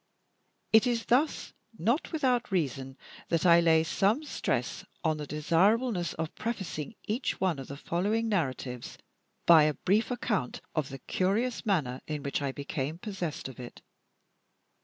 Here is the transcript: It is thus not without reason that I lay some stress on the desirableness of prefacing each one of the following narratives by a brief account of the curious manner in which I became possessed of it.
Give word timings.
It 0.73 0.87
is 0.87 1.05
thus 1.05 1.53
not 1.77 2.11
without 2.11 2.51
reason 2.51 2.97
that 3.29 3.45
I 3.45 3.59
lay 3.59 3.83
some 3.83 4.23
stress 4.23 4.83
on 5.03 5.17
the 5.17 5.27
desirableness 5.27 6.15
of 6.15 6.33
prefacing 6.33 6.95
each 7.03 7.39
one 7.39 7.59
of 7.59 7.67
the 7.67 7.77
following 7.77 8.27
narratives 8.27 8.97
by 9.45 9.65
a 9.65 9.75
brief 9.75 10.09
account 10.09 10.61
of 10.73 10.89
the 10.89 10.97
curious 10.97 11.67
manner 11.67 12.01
in 12.07 12.23
which 12.23 12.41
I 12.41 12.51
became 12.51 12.97
possessed 12.97 13.47
of 13.47 13.59
it. 13.59 13.83